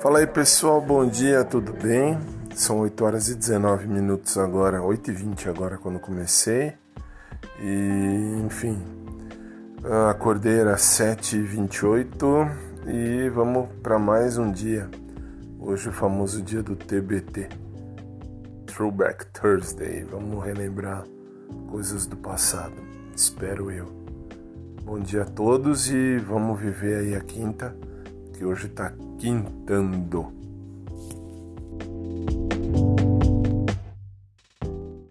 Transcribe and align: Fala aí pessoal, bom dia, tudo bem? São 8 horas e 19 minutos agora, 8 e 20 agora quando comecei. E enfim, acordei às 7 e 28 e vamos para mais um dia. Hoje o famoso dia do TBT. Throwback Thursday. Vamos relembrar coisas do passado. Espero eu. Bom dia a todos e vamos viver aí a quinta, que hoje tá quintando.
Fala 0.00 0.20
aí 0.20 0.28
pessoal, 0.28 0.80
bom 0.80 1.04
dia, 1.04 1.42
tudo 1.42 1.72
bem? 1.72 2.16
São 2.54 2.78
8 2.78 3.04
horas 3.04 3.28
e 3.28 3.34
19 3.34 3.88
minutos 3.88 4.38
agora, 4.38 4.80
8 4.80 5.10
e 5.10 5.14
20 5.14 5.48
agora 5.48 5.76
quando 5.76 5.98
comecei. 5.98 6.74
E 7.60 8.40
enfim, 8.46 8.80
acordei 10.08 10.60
às 10.60 10.82
7 10.82 11.38
e 11.38 11.42
28 11.42 12.26
e 12.86 13.28
vamos 13.30 13.70
para 13.82 13.98
mais 13.98 14.38
um 14.38 14.52
dia. 14.52 14.88
Hoje 15.58 15.88
o 15.88 15.92
famoso 15.92 16.42
dia 16.42 16.62
do 16.62 16.76
TBT. 16.76 17.48
Throwback 18.66 19.26
Thursday. 19.32 20.04
Vamos 20.04 20.44
relembrar 20.44 21.02
coisas 21.68 22.06
do 22.06 22.16
passado. 22.16 22.76
Espero 23.16 23.68
eu. 23.68 23.86
Bom 24.84 25.00
dia 25.00 25.22
a 25.22 25.26
todos 25.26 25.90
e 25.90 26.18
vamos 26.18 26.60
viver 26.60 26.98
aí 26.98 27.16
a 27.16 27.20
quinta, 27.20 27.76
que 28.38 28.44
hoje 28.44 28.68
tá 28.68 28.92
quintando. 29.18 30.37